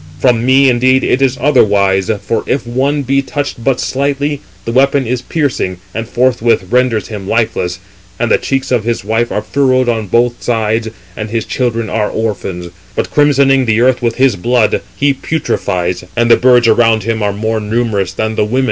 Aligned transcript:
From 0.17 0.43
me, 0.43 0.67
indeed, 0.67 1.03
it 1.03 1.21
is 1.21 1.37
otherwise; 1.39 2.09
for 2.23 2.43
if 2.47 2.65
one 2.65 3.03
be 3.03 3.21
touched 3.21 3.63
but 3.63 3.79
slightly, 3.79 4.41
the 4.65 4.71
weapon 4.71 5.05
is 5.05 5.21
piercing, 5.21 5.77
and 5.93 6.07
forthwith 6.07 6.65
renders 6.71 7.09
him 7.09 7.27
lifeless; 7.27 7.77
and 8.17 8.31
the 8.31 8.39
cheeks 8.39 8.71
of 8.71 8.83
his 8.83 9.03
wife 9.05 9.31
are 9.31 9.43
furrowed 9.43 9.87
on 9.87 10.07
both 10.07 10.41
sides, 10.41 10.87
and 11.15 11.29
his 11.29 11.45
children 11.45 11.87
are 11.87 12.09
orphans; 12.09 12.71
but 12.95 13.11
crimsoning 13.11 13.65
the 13.67 13.79
earth 13.79 14.01
with 14.01 14.15
his 14.15 14.35
blood, 14.35 14.81
he 14.95 15.13
putrefies, 15.13 16.03
and 16.15 16.31
the 16.31 16.35
birds 16.35 16.67
around 16.67 17.03
him 17.03 17.21
are 17.21 17.31
more 17.31 17.59
numerous 17.59 18.11
than 18.11 18.33
the 18.33 18.43
women." 18.43 18.59